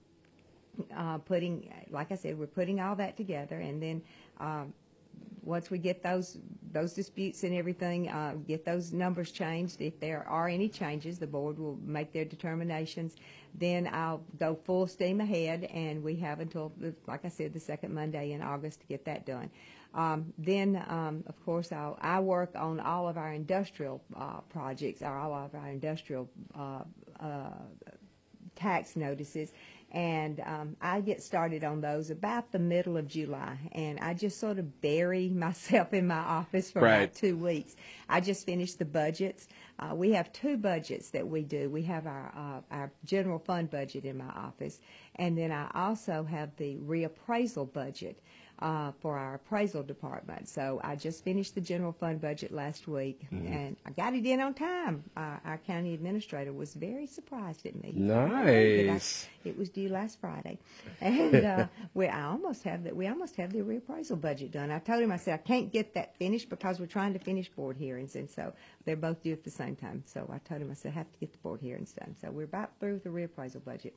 uh, 0.96 1.18
putting, 1.18 1.70
like 1.90 2.12
I 2.12 2.14
said, 2.14 2.38
we're 2.38 2.46
putting 2.46 2.80
all 2.80 2.96
that 2.96 3.16
together, 3.16 3.58
and 3.58 3.82
then 3.82 4.02
um, 4.40 4.72
once 5.42 5.70
we 5.70 5.78
get 5.78 6.02
those 6.02 6.38
those 6.70 6.92
disputes 6.92 7.44
and 7.44 7.54
everything, 7.54 8.08
uh, 8.08 8.34
get 8.46 8.64
those 8.64 8.92
numbers 8.92 9.32
changed. 9.32 9.80
If 9.80 9.98
there 10.00 10.26
are 10.28 10.48
any 10.48 10.68
changes, 10.68 11.18
the 11.18 11.26
board 11.26 11.58
will 11.58 11.78
make 11.82 12.12
their 12.12 12.26
determinations. 12.26 13.16
Then 13.54 13.88
I'll 13.90 14.22
go 14.38 14.54
full 14.54 14.86
steam 14.86 15.20
ahead, 15.20 15.64
and 15.64 16.02
we 16.02 16.16
have 16.16 16.40
until, 16.40 16.72
like 17.06 17.24
I 17.24 17.28
said, 17.28 17.54
the 17.54 17.60
second 17.60 17.94
Monday 17.94 18.32
in 18.32 18.42
August 18.42 18.80
to 18.80 18.86
get 18.86 19.04
that 19.06 19.24
done. 19.24 19.50
Um, 19.94 20.32
then, 20.36 20.84
um, 20.88 21.24
of 21.26 21.42
course, 21.44 21.72
I'll, 21.72 21.98
I 22.02 22.20
work 22.20 22.50
on 22.54 22.80
all 22.80 23.08
of 23.08 23.16
our 23.16 23.32
industrial 23.32 24.02
uh, 24.14 24.40
projects, 24.50 25.00
or 25.00 25.16
all 25.16 25.32
of 25.32 25.54
our 25.54 25.68
industrial 25.68 26.28
uh, 26.54 26.82
uh, 27.18 27.50
tax 28.54 28.94
notices. 28.96 29.52
And 29.90 30.40
um, 30.40 30.76
I 30.82 31.00
get 31.00 31.22
started 31.22 31.64
on 31.64 31.80
those 31.80 32.10
about 32.10 32.52
the 32.52 32.58
middle 32.58 32.96
of 32.98 33.06
July. 33.08 33.56
And 33.72 33.98
I 34.00 34.12
just 34.12 34.38
sort 34.38 34.58
of 34.58 34.80
bury 34.82 35.28
myself 35.34 35.94
in 35.94 36.06
my 36.06 36.18
office 36.18 36.70
for 36.70 36.80
Right. 36.82 37.04
about 37.04 37.14
two 37.14 37.36
weeks. 37.38 37.74
I 38.08 38.20
just 38.20 38.44
finished 38.44 38.78
the 38.78 38.84
budgets. 38.84 39.48
Uh, 39.78 39.94
we 39.94 40.12
have 40.12 40.32
two 40.32 40.56
budgets 40.58 41.10
that 41.10 41.26
we 41.26 41.42
do. 41.42 41.70
We 41.70 41.82
have 41.84 42.06
our, 42.06 42.32
uh, 42.36 42.74
our 42.74 42.92
general 43.04 43.38
fund 43.38 43.70
budget 43.70 44.04
in 44.04 44.18
my 44.18 44.28
office. 44.28 44.78
And 45.16 45.38
then 45.38 45.52
I 45.52 45.70
also 45.74 46.22
have 46.24 46.54
the 46.56 46.76
reappraisal 46.76 47.72
budget 47.72 48.20
uh, 48.60 48.92
for 49.00 49.16
our 49.16 49.34
appraisal 49.34 49.82
department. 49.82 50.48
So 50.48 50.80
I 50.82 50.96
just 50.96 51.22
finished 51.24 51.54
the 51.54 51.60
general 51.60 51.92
fund 51.92 52.20
budget 52.20 52.52
last 52.52 52.88
week, 52.88 53.20
and 53.30 53.76
I 53.86 53.90
got 53.90 54.14
it 54.14 54.26
in 54.26 54.40
on 54.40 54.54
time. 54.54 55.04
Uh, 55.16 55.36
our 55.44 55.58
county 55.66 55.94
administrator 55.94 56.52
was 56.52 56.74
very 56.74 57.06
surprised 57.06 57.66
at 57.66 57.80
me. 57.82 57.92
Nice. 58.86 59.26
It 59.44 59.56
was 59.56 59.68
due 59.70 59.88
last 59.88 60.20
Friday, 60.20 60.58
and 61.00 61.34
uh, 61.44 61.66
we 61.94 62.06
I 62.08 62.24
almost 62.24 62.64
have 62.64 62.84
that. 62.84 62.96
We 62.96 63.06
almost 63.06 63.36
have 63.36 63.52
the 63.52 63.60
reappraisal 63.60 64.20
budget 64.20 64.50
done. 64.52 64.70
I 64.70 64.80
told 64.80 65.02
him 65.02 65.12
I 65.12 65.16
said 65.18 65.34
I 65.34 65.42
can't 65.46 65.72
get 65.72 65.94
that 65.94 66.16
finished 66.16 66.48
because 66.50 66.80
we're 66.80 66.86
trying 66.86 67.12
to 67.12 67.18
finish 67.20 67.48
board 67.48 67.76
hearings, 67.76 68.16
and 68.16 68.28
so 68.28 68.52
they're 68.84 68.96
both 68.96 69.22
due 69.22 69.32
at 69.32 69.44
the 69.44 69.50
same 69.50 69.76
time. 69.76 70.02
So 70.06 70.28
I 70.32 70.38
told 70.38 70.62
him 70.62 70.70
I 70.70 70.74
said 70.74 70.92
I 70.92 70.94
have 70.96 71.12
to 71.12 71.18
get 71.18 71.32
the 71.32 71.38
board 71.38 71.60
hearings 71.60 71.92
done. 71.92 72.16
So 72.20 72.30
we're 72.30 72.44
about 72.44 72.72
through 72.80 72.94
with 72.94 73.04
the 73.04 73.10
reappraisal 73.10 73.64
budget. 73.64 73.94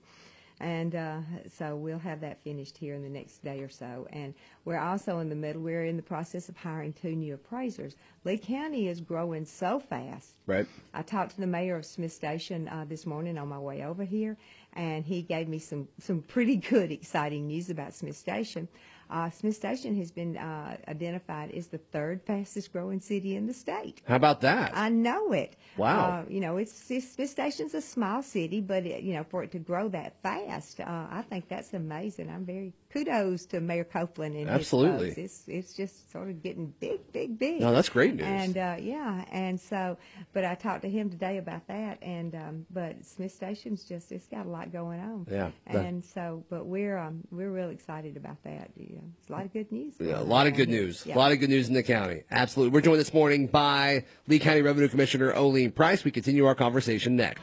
And 0.61 0.93
uh, 0.93 1.17
so 1.57 1.75
we'll 1.75 1.97
have 1.97 2.21
that 2.21 2.39
finished 2.43 2.77
here 2.77 2.93
in 2.93 3.01
the 3.01 3.09
next 3.09 3.43
day 3.43 3.61
or 3.61 3.69
so. 3.69 4.07
And 4.11 4.35
we're 4.63 4.79
also 4.79 5.17
in 5.17 5.27
the 5.27 5.35
middle, 5.35 5.61
we're 5.61 5.85
in 5.85 5.97
the 5.97 6.03
process 6.03 6.49
of 6.49 6.55
hiring 6.55 6.93
two 6.93 7.15
new 7.15 7.33
appraisers. 7.33 7.95
Lee 8.25 8.37
County 8.37 8.87
is 8.87 9.01
growing 9.01 9.43
so 9.43 9.79
fast. 9.79 10.35
Right. 10.45 10.67
I 10.93 11.01
talked 11.01 11.31
to 11.31 11.41
the 11.41 11.47
mayor 11.47 11.77
of 11.77 11.85
Smith 11.85 12.13
Station 12.13 12.67
uh, 12.67 12.85
this 12.87 13.07
morning 13.07 13.39
on 13.39 13.47
my 13.47 13.57
way 13.57 13.83
over 13.83 14.03
here, 14.03 14.37
and 14.73 15.03
he 15.03 15.23
gave 15.23 15.47
me 15.47 15.57
some, 15.57 15.87
some 15.99 16.21
pretty 16.21 16.57
good, 16.57 16.91
exciting 16.91 17.47
news 17.47 17.71
about 17.71 17.95
Smith 17.95 18.15
Station. 18.15 18.67
Uh, 19.11 19.29
Smith 19.29 19.55
Station 19.55 19.95
has 19.97 20.09
been 20.09 20.37
uh, 20.37 20.77
identified 20.87 21.51
as 21.51 21.67
the 21.67 21.77
third 21.77 22.21
fastest 22.23 22.71
growing 22.71 23.01
city 23.01 23.35
in 23.35 23.45
the 23.45 23.53
state. 23.53 24.01
How 24.07 24.15
about 24.15 24.41
that? 24.41 24.71
I 24.73 24.89
know 24.89 25.33
it. 25.33 25.57
Wow. 25.77 25.99
Uh, 25.99 26.25
you 26.29 26.39
know, 26.39 26.57
it's, 26.57 26.89
it's 26.89 27.11
Smith 27.11 27.29
Station's 27.29 27.73
a 27.73 27.81
small 27.81 28.23
city, 28.23 28.61
but 28.61 28.85
it, 28.85 29.03
you 29.03 29.13
know, 29.13 29.25
for 29.25 29.43
it 29.43 29.51
to 29.51 29.59
grow 29.59 29.89
that 29.89 30.21
fast, 30.23 30.79
uh, 30.79 31.07
I 31.11 31.23
think 31.29 31.49
that's 31.49 31.73
amazing. 31.73 32.29
I'm 32.29 32.45
very 32.45 32.73
kudos 32.91 33.45
to 33.47 33.59
Mayor 33.59 33.83
Copeland 33.83 34.35
and 34.35 34.49
Absolutely. 34.49 35.07
his 35.07 35.15
folks. 35.15 35.17
It's 35.17 35.43
it's 35.47 35.73
just 35.73 36.11
sort 36.11 36.29
of 36.29 36.43
getting 36.43 36.73
big, 36.79 36.99
big, 37.11 37.39
big. 37.39 37.61
No, 37.61 37.73
that's 37.73 37.89
great 37.89 38.15
news. 38.15 38.25
And 38.25 38.57
uh, 38.57 38.75
yeah, 38.79 39.25
and 39.31 39.59
so, 39.59 39.97
but 40.33 40.45
I 40.45 40.55
talked 40.55 40.83
to 40.83 40.89
him 40.89 41.09
today 41.09 41.37
about 41.37 41.67
that, 41.67 41.99
and 42.01 42.35
um, 42.35 42.65
but 42.69 43.05
Smith 43.05 43.33
Station's 43.33 43.83
just 43.83 44.11
it's 44.11 44.27
got 44.27 44.45
a 44.45 44.49
lot 44.49 44.71
going 44.71 44.99
on. 44.99 45.27
Yeah, 45.29 45.51
And 45.65 46.03
so, 46.03 46.43
but 46.49 46.65
we're 46.65 46.97
um, 46.97 47.21
we're 47.31 47.51
real 47.51 47.69
excited 47.69 48.17
about 48.17 48.43
that. 48.43 48.71
It's 49.19 49.29
a 49.29 49.31
lot 49.31 49.45
of 49.45 49.53
good 49.53 49.71
news. 49.71 49.93
Yeah, 49.99 50.19
a 50.19 50.21
lot 50.21 50.47
of 50.47 50.55
good 50.55 50.69
news. 50.69 51.03
Yeah. 51.05 51.15
A 51.15 51.17
lot 51.17 51.31
of 51.31 51.39
good 51.39 51.49
news 51.49 51.67
in 51.67 51.73
the 51.73 51.83
county. 51.83 52.23
Absolutely. 52.31 52.73
We're 52.73 52.81
joined 52.81 52.99
this 52.99 53.13
morning 53.13 53.47
by 53.47 54.05
Lee 54.27 54.39
County 54.39 54.61
Revenue 54.61 54.87
Commissioner 54.87 55.33
Oline 55.33 55.71
Price. 55.71 56.03
We 56.03 56.11
continue 56.11 56.45
our 56.45 56.55
conversation 56.55 57.15
next. 57.15 57.41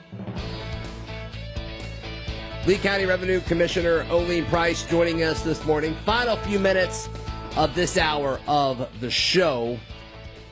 Lee 2.66 2.76
County 2.76 3.06
Revenue 3.06 3.40
Commissioner 3.40 4.04
Oline 4.10 4.44
Price 4.46 4.84
joining 4.84 5.22
us 5.22 5.42
this 5.42 5.64
morning. 5.64 5.96
Final 6.04 6.36
few 6.36 6.58
minutes 6.58 7.08
of 7.56 7.74
this 7.74 7.96
hour 7.96 8.38
of 8.46 8.88
the 9.00 9.10
show. 9.10 9.78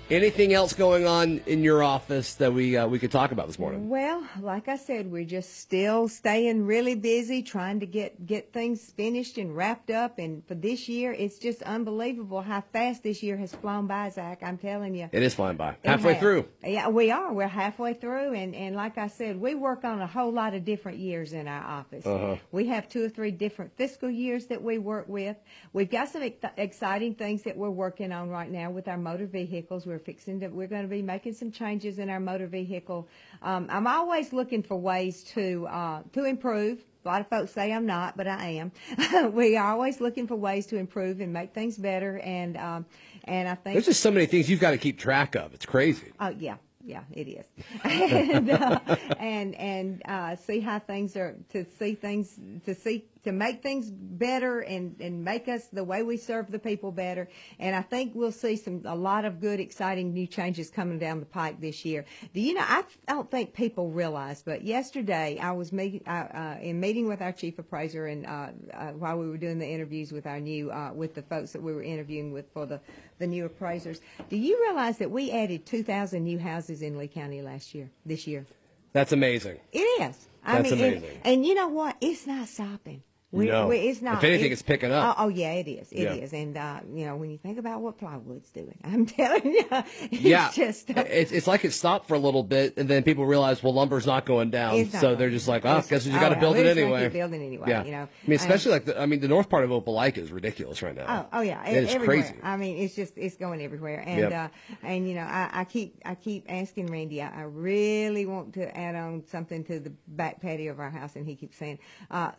Anything 0.09 0.53
else 0.53 0.73
going 0.73 1.05
on 1.05 1.41
in 1.47 1.65
your 1.65 1.83
office 1.83 2.35
that 2.35 2.55
we 2.55 2.77
uh, 2.77 2.87
we 2.87 3.01
could 3.01 3.11
talk 3.11 3.33
about 3.33 3.49
this 3.49 3.59
morning? 3.59 3.89
Well, 3.89 4.25
like 4.41 4.69
I 4.69 4.77
said, 4.77 5.11
we're 5.11 5.25
just 5.25 5.59
still 5.59 6.07
staying 6.07 6.65
really 6.65 6.95
busy 6.95 7.43
trying 7.43 7.81
to 7.81 7.87
get 7.87 8.25
get 8.25 8.53
things 8.53 8.93
finished 8.93 9.37
and 9.37 9.57
wrapped 9.57 9.91
up. 9.91 10.21
And 10.21 10.47
for 10.47 10.55
this 10.55 10.89
year, 10.89 11.11
it's 11.11 11.41
just 11.41 11.61
unbelievable 11.63 12.41
how 12.41 12.61
fast 12.73 13.03
this 13.03 13.21
year 13.21 13.37
has 13.37 13.53
flown 13.53 13.89
by, 13.89 14.11
Zach. 14.11 14.45
I'm 14.45 14.59
telling 14.59 14.95
you. 14.95 15.09
It 15.11 15.25
is 15.25 15.35
flying 15.35 15.57
by. 15.57 15.71
It 15.71 15.79
Halfway 15.83 16.13
has. 16.13 16.21
through. 16.21 16.47
Yeah, 16.65 16.87
we 16.87 17.11
are. 17.11 17.33
We're 17.33 17.49
halfway 17.49 17.95
through, 17.95 18.35
and 18.35 18.55
and 18.55 18.77
like 18.77 18.99
I 18.99 19.09
said, 19.09 19.41
we 19.41 19.57
work 19.57 19.83
on 19.83 20.01
a 20.01 20.07
whole 20.07 20.31
lot 20.31 20.55
of 20.55 20.65
different 20.65 20.99
years 20.99 21.33
in 21.33 21.49
our 21.49 21.65
office. 21.65 22.07
Uh-huh. 22.07 22.37
We 22.53 22.69
have 22.69 22.89
two 22.89 23.05
or 23.05 23.09
three 23.09 23.33
different 23.33 23.77
fiscal 23.77 24.09
years 24.09 24.47
that 24.47 24.63
we 24.63 24.79
work 24.79 25.09
with. 25.09 25.37
We've 25.73 25.91
got 25.91 26.11
some 26.11 26.23
ex- 26.23 26.45
exciting 26.57 27.17
things 27.17 27.43
that 27.43 27.57
we're 27.57 27.71
working 27.71 28.13
on 28.13 28.29
right 28.29 28.49
now 28.49 28.71
with 28.71 28.87
our 28.87 28.99
motor 28.99 29.27
vehicles. 29.27 29.85
We're 29.85 29.96
fixing 29.99 30.41
to. 30.41 30.49
We're 30.49 30.67
going 30.67 30.83
to 30.83 30.89
be 30.89 31.03
making 31.03 31.35
some 31.35 31.51
changes 31.51 31.99
in 31.99 32.11
our 32.11 32.21
motor 32.21 32.47
vehicle. 32.47 33.09
Um, 33.43 33.67
I'm 33.71 33.87
always 33.87 34.33
looking 34.33 34.63
for 34.63 34.77
ways 34.77 35.23
to 35.35 35.67
uh, 35.69 36.03
to 36.13 36.25
improve. 36.25 36.81
A 37.05 37.09
lot 37.09 37.21
of 37.21 37.29
folks 37.29 37.53
say 37.53 37.73
I'm 37.73 37.87
not, 37.87 38.17
but 38.17 38.27
I 38.27 38.49
am. 38.49 39.33
we 39.33 39.57
are 39.57 39.73
always 39.73 40.01
looking 40.01 40.27
for 40.27 40.35
ways 40.35 40.67
to 40.67 40.77
improve 40.77 41.21
and 41.21 41.33
make 41.33 41.55
things 41.55 41.77
better, 41.77 42.19
and 42.19 42.57
um, 42.57 42.87
and 43.25 43.49
I 43.49 43.55
think 43.55 43.75
There's 43.75 43.87
just 43.87 44.01
so 44.01 44.11
many 44.11 44.27
things 44.27 44.51
you've 44.51 44.61
got 44.61 44.73
to 44.73 44.79
keep 44.79 44.99
track 44.99 45.37
of. 45.37 45.55
It's 45.55 45.67
crazy. 45.67 46.13
Oh 46.19 46.31
yeah, 46.31 46.57
yeah, 46.85 47.03
it 47.13 47.29
is, 47.29 47.47
and 47.85 48.51
uh, 48.51 48.81
and 49.19 49.55
and 49.55 50.03
uh, 50.07 50.37
see 50.37 50.61
how 50.61 50.79
things 50.79 51.17
are 51.17 51.37
to 51.53 51.65
see 51.79 51.95
things 51.95 52.39
to 52.65 52.75
see 52.75 53.05
to 53.27 53.33
make 53.33 53.63
things 53.63 53.91
better 53.91 54.61
and 54.61 54.97
and 55.01 55.25
make 55.25 55.49
us 55.49 55.67
the 55.67 55.83
way 55.83 56.03
we 56.03 56.17
serve 56.17 56.51
the 56.51 56.59
people 56.59 56.93
better. 56.93 57.29
And 57.59 57.75
I 57.75 57.83
think 57.83 58.13
we'll 58.15 58.33
see 58.33 58.57
some 58.57 58.83
a 58.85 58.95
lot 58.95 59.25
of 59.25 59.41
good, 59.41 59.59
exciting 59.61 60.15
new 60.15 60.27
changes 60.27 60.71
coming 60.71 60.99
down 60.99 61.19
the 61.21 61.27
pike 61.27 61.61
this 61.61 61.85
year. 61.85 62.05
Do 62.33 62.41
you 62.41 62.55
know? 62.55 62.65
I, 62.65 62.85
I 63.09 63.13
don't 63.13 63.31
think 63.31 63.53
people 63.53 63.91
realize, 63.91 64.43
but 64.43 64.63
yesterday 64.63 65.39
I 65.41 65.53
was 65.53 65.73
meeting 65.73 66.07
uh, 66.07 66.57
in 66.61 66.79
meeting 66.79 67.09
with 67.09 67.21
our 67.21 67.33
chief 67.33 67.59
appraiser 67.59 68.07
and 68.07 68.27
uh, 68.27 68.49
uh, 68.73 68.91
while 68.93 69.19
we 69.19 69.29
were 69.29 69.39
doing 69.39 69.59
the 69.59 69.69
interviews 69.69 70.13
with 70.13 70.27
our 70.27 70.39
new 70.41 70.71
uh, 70.71 70.93
with 70.95 71.15
the 71.15 71.23
folks 71.23 71.53
that 71.53 71.63
we 71.63 71.73
were 71.75 71.83
interviewing 71.83 72.33
with 72.33 72.47
for 72.53 72.65
the 72.65 72.81
the 73.19 73.27
new 73.27 73.45
appraisers. 73.45 74.01
Do 74.29 74.37
you 74.37 74.61
realize 74.61 74.99
that 74.99 75.11
we 75.11 75.31
added 75.33 75.67
2,000 75.67 76.23
new 76.23 76.39
houses 76.39 76.83
in 76.83 76.99
Lee 76.99 77.09
County 77.09 77.43
last 77.43 77.75
year, 77.75 77.91
this 78.05 78.27
year? 78.27 78.47
That's 78.93 79.13
amazing. 79.13 79.59
It 79.73 79.81
is. 79.81 80.29
I 80.45 80.63
That's 80.63 80.71
mean, 80.71 80.85
and- 80.85 80.97
amazing. 80.99 81.21
And, 81.25 81.47
you 81.47 81.55
know 81.55 81.69
what? 81.69 81.97
It's 82.01 82.27
not 82.27 82.49
stopping. 82.49 83.03
We, 83.37 83.47
No. 83.47 83.69
we, 83.69 83.77
it's 83.79 84.03
not. 84.03 84.19
If 84.19 84.25
anything, 84.25 84.53
it's 84.53 84.63
picking 84.63 84.91
up. 84.93 85.17
Oh, 85.19 85.25
oh, 85.25 85.29
yeah, 85.29 85.53
it 85.53 85.69
is. 85.69 85.93
It 85.93 85.99
is. 86.23 86.33
Yeah. 86.33 86.39
And, 86.39 86.57
uh, 86.57 86.81
you 86.95 87.05
know, 87.07 87.17
when 87.17 87.31
you 87.31 87.39
think 87.39 87.59
about 87.59 87.81
what 87.81 87.99
plywood's 87.99 88.51
doing, 88.51 88.79
I'm 88.85 89.07
telling 89.07 89.45
you, 89.53 89.65
it's 89.71 90.21
yeah, 90.23 90.51
just. 90.53 90.91
Uh, 90.91 91.05
it's, 91.07 91.33
it's 91.33 91.47
like 91.47 91.65
it 91.65 91.73
stopped 91.73 92.09
for 92.09 92.15
a 92.15 92.19
little 92.19 92.43
bit, 92.43 92.77
and 92.77 92.89
then 92.89 93.03
people 93.03 93.27
realize, 93.27 93.63
well, 93.63 93.75
lumber's 93.75 94.07
not 94.07 94.25
going 94.27 94.51
down, 94.51 94.75
It's 94.77 94.99
so 95.01 95.15
they're 95.15 95.31
just 95.31 95.49
like, 95.49 95.65
oh, 95.65 95.71
It's- 95.79 95.89
guess 95.89 96.07
you 96.07 96.17
oh, 96.17 96.21
got 96.21 96.31
to 96.31 96.37
build 96.41 96.57
it 96.57 96.67
anyway. 96.67 97.09
building 97.09 97.43
anyway, 97.43 97.67
Yeah, 97.69 97.85
you 97.85 97.93
know. 97.93 98.03
I 98.03 98.09
mean, 98.27 98.37
especially 98.37 98.73
like 98.73 98.85
the, 98.87 99.01
I 99.01 99.07
mean, 99.07 99.21
the 99.21 99.29
north 99.29 99.49
part 99.49 99.65
of 99.65 99.71
Opelika 99.71 100.19
is 100.19 100.33
ridiculous 100.33 100.83
right 100.83 100.95
now. 100.95 101.29
Oh, 101.33 101.39
oh 101.39 101.41
yeah, 101.43 101.65
It 101.67 101.85
is 101.85 101.95
everywhere. 101.95 102.23
crazy. 102.23 102.35
I 102.43 102.57
mean, 102.57 102.79
it's 102.79 102.95
just 102.95 103.19
it's 103.19 103.37
going 103.37 103.61
everywhere, 103.63 104.03
and 104.07 104.21
Yep. 104.21 104.33
uh, 104.33 104.49
and 104.87 105.07
you 105.09 105.15
know, 105.15 105.23
I, 105.23 105.51
I 105.53 105.65
keep 105.65 106.01
I 106.05 106.15
keep 106.15 106.47
asking 106.49 106.87
Randy. 106.87 107.21
I, 107.23 107.41
I 107.41 107.43
really 107.43 108.25
want 108.27 108.55
to 108.55 108.77
add 108.77 108.95
on 108.95 109.25
something 109.27 109.63
to 109.65 109.79
the 109.81 109.93
back 110.09 110.41
patio 110.41 110.73
of 110.73 110.81
our 110.81 110.91
house, 110.91 111.17
and 111.17 111.27
he 111.27 111.35
keeps 111.35 111.57
saying, 111.59 111.79
uh, 112.11 112.31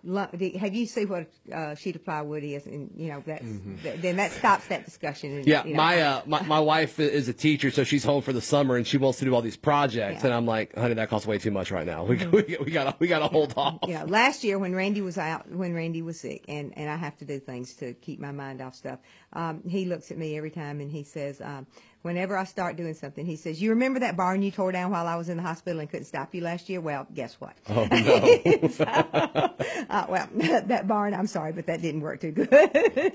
"Have 0.60 0.74
you 0.74 0.87
seen 0.88 1.10
what 1.10 1.28
a 1.52 1.56
uh, 1.58 1.76
sheet 1.76 1.96
of 1.96 2.04
plywood 2.06 2.44
is?" 2.44 2.66
And 2.66 2.92
you 2.96 3.10
know, 3.10 3.24
that's 3.26 3.46
th- 3.84 4.02
then 4.02 4.18
that 4.18 4.32
stops 4.32 4.68
that 4.68 4.86
discussion. 4.86 5.32
And, 5.32 5.40
Mm-hmm. 5.46 5.50
Yeah, 5.50 5.64
you 5.66 5.74
know, 5.74 5.78
my, 5.78 6.02
uh, 6.02 6.22
my 6.26 6.42
my 6.44 6.60
wife 6.60 7.00
is 7.00 7.28
a 7.30 7.34
teacher, 7.34 7.72
so 7.72 7.84
she's 7.84 8.04
home 8.04 8.22
for 8.22 8.34
the 8.34 8.42
summer, 8.42 8.76
and 8.76 8.86
she 8.88 8.98
wants 8.98 9.20
to 9.20 9.26
do 9.26 9.34
all 9.36 9.42
these 9.42 9.58
projects, 9.58 9.98
Yeah. 9.98 10.18
Mm-hmm. 10.18 10.26
and 10.26 10.34
I'm 10.34 10.46
like, 10.46 10.76
honey, 10.76 10.94
that 10.96 11.10
costs 11.10 11.28
way 11.28 11.38
too 11.38 11.52
much 11.52 11.72
right 11.72 11.86
now. 11.86 12.06
We 12.08 12.26
we, 12.28 12.58
we 12.66 12.72
got 12.72 13.00
we 13.00 13.08
got 13.08 13.20
to 13.20 13.28
hold 13.28 13.54
off. 13.58 13.80
Yeah, 13.88 14.04
last 14.04 14.44
year 14.44 14.58
when 14.60 14.74
Randy 14.76 15.02
was 15.02 15.18
out, 15.18 15.52
when 15.52 15.74
Randy 15.74 16.02
was 16.02 16.20
sick, 16.20 16.46
and, 16.48 16.74
and 16.78 16.90
I 16.90 16.96
have 16.96 17.18
to 17.18 17.26
do 17.26 17.40
things 17.40 17.74
to 17.76 17.94
keep 17.94 18.20
my 18.20 18.32
mind 18.32 18.62
off 18.62 18.76
stuff, 18.76 19.00
um, 19.34 19.62
he 19.68 19.86
looks 19.86 20.12
at 20.12 20.18
me 20.18 20.38
every 20.38 20.52
time 20.52 20.80
and 20.82 20.90
he 20.92 21.04
says, 21.04 21.42
um, 21.42 21.68
whenever 22.08 22.36
I 22.38 22.46
start 22.46 22.78
doing 22.78 22.94
something, 22.94 23.26
he 23.26 23.36
says, 23.36 23.62
You 23.62 23.70
remember 23.72 24.00
that 24.00 24.18
barn 24.18 24.42
you 24.42 24.50
tore 24.50 24.72
down 24.72 24.92
while 24.92 25.06
I 25.06 25.16
was 25.16 25.30
in 25.30 25.38
the 25.38 25.44
hospital 25.44 25.80
and 25.80 25.90
couldn't 25.90 26.06
stop 26.06 26.34
you 26.34 26.42
last 26.42 26.70
year? 26.70 26.82
Well, 26.82 27.06
guess 27.14 27.36
what? 27.36 27.56
Oh 27.70 27.86
no, 27.86 28.70
So, 28.70 28.86
uh, 28.86 30.06
well, 30.10 30.28
that 30.66 30.88
barn, 30.88 31.14
I'm 31.14 31.28
sorry, 31.28 31.52
but 31.52 31.68
that 31.68 31.82
didn't 31.82 32.02
work 32.02 32.22
too 32.22 32.32
good. 32.32 32.50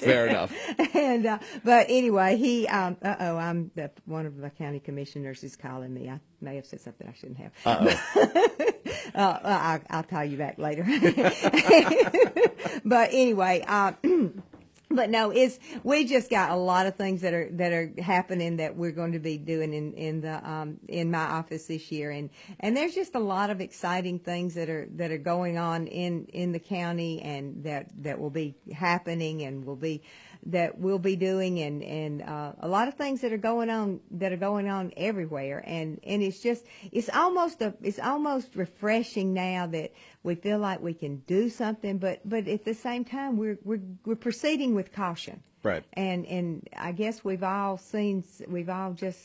fair 0.01 0.29
enough. 0.29 0.53
and 0.95 1.27
uh, 1.27 1.39
but 1.65 1.87
anyway, 1.89 2.37
he 2.37 2.69
um, 2.69 2.97
uh 3.03 3.17
oh, 3.19 3.37
I'm 3.37 3.71
the 3.75 3.91
one 4.05 4.27
of 4.27 4.37
the 4.37 4.51
county 4.51 4.79
commissioners 4.79 5.43
is 5.43 5.57
calling 5.57 5.93
me. 5.93 6.09
I 6.09 6.21
may 6.41 6.57
have 6.57 6.67
said 6.67 6.81
something 6.81 7.09
I 7.09 7.15
shouldn't 7.15 7.39
have. 7.39 7.53
Uh-oh. 7.65 8.69
Uh, 9.15 9.39
I'll, 9.45 9.81
I'll 9.91 10.03
call 10.05 10.25
you 10.25 10.37
back 10.39 10.59
later. 10.59 10.85
but 12.85 13.11
anyway, 13.13 13.65
uh, 13.67 13.93
but 14.95 15.11
no, 15.11 15.31
it's 15.31 15.59
we 15.83 16.05
just 16.05 16.31
got 16.31 16.51
a 16.51 16.57
lot 16.57 16.87
of 16.87 16.97
things 16.97 17.21
that 17.23 17.35
are 17.35 17.49
that 17.53 17.73
are 17.73 17.93
happening 17.99 18.57
that 18.57 18.77
we're 18.77 18.93
going 18.93 19.13
to 19.13 19.19
be 19.19 19.39
doing 19.39 19.73
in 19.73 19.93
in 19.95 20.21
the 20.21 20.49
um, 20.49 20.79
in 20.89 21.11
my 21.11 21.25
office 21.25 21.67
this 21.67 21.91
year, 21.91 22.11
and 22.11 22.31
and 22.61 22.77
there's 22.77 22.95
just 22.95 23.15
a 23.15 23.21
lot 23.21 23.51
of 23.51 23.61
exciting 23.61 24.19
things 24.19 24.55
that 24.55 24.69
are 24.69 24.89
that 24.97 25.11
are 25.11 25.19
going 25.19 25.59
on 25.59 25.87
in 25.87 26.27
in 26.27 26.53
the 26.53 26.59
county, 26.59 27.21
and 27.23 27.65
that 27.65 27.91
that 28.03 28.19
will 28.19 28.31
be 28.31 28.55
happening 28.73 29.43
and 29.43 29.65
will 29.65 29.77
be 29.77 30.03
that 30.47 30.79
we'll 30.79 30.99
be 30.99 31.17
doing. 31.17 31.61
And 31.61 31.83
and 31.83 32.23
uh, 32.23 32.53
a 32.61 32.69
lot 32.69 32.89
of 32.89 32.95
things 32.95 33.21
that 33.21 33.33
are 33.33 33.39
going 33.39 33.71
on 33.71 34.01
that 34.13 34.33
are 34.33 34.37
going 34.37 34.69
on 34.69 34.93
everywhere. 34.97 35.63
And 35.67 36.01
and 36.05 36.23
it's 36.23 36.41
just 36.41 36.65
it's 36.91 37.09
almost 37.09 37.63
a 37.63 37.75
it's 37.83 37.99
almost 37.99 38.55
refreshing 38.57 39.33
now 39.35 39.67
that 39.69 39.93
we 40.23 40.35
feel 40.35 40.59
like 40.59 40.81
we 40.81 40.95
can 40.95 41.17
do 41.27 41.49
something 41.49 41.99
but 41.99 42.21
but 42.29 42.47
at 42.49 42.65
the 42.65 42.75
same 42.75 43.05
time 43.05 43.37
we're 43.37 43.59
we're 43.65 43.81
we're 44.05 44.15
proceeding 44.17 44.75
with 44.75 44.93
caution 44.93 45.43
Right. 45.65 45.85
and 45.93 46.27
and 46.27 46.69
I 46.77 46.93
guess 46.93 47.25
we've 47.25 47.43
all 47.45 47.77
seen 47.79 48.25
we've 48.49 48.69
all 48.69 48.93
just 48.93 49.21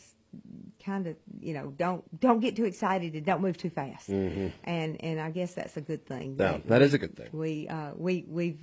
kind 0.86 1.08
of 1.08 1.16
you 1.42 1.54
know 1.54 1.74
don't 1.78 2.04
don't 2.20 2.40
get 2.40 2.56
too 2.56 2.66
excited 2.66 3.14
and 3.16 3.26
don't 3.26 3.42
move 3.42 3.58
too 3.58 3.70
fast 3.72 4.10
Mm-hmm. 4.10 4.48
and 4.64 4.98
and 5.04 5.20
I 5.20 5.32
guess 5.32 5.54
that's 5.56 5.78
a 5.78 5.82
good 5.82 6.06
thing. 6.06 6.36
No, 6.38 6.62
that 6.66 6.82
is 6.82 6.94
a 6.94 6.98
good 6.98 7.16
thing. 7.16 7.30
we 7.32 7.68
uh, 7.68 7.92
we 7.96 8.26
we've 8.28 8.60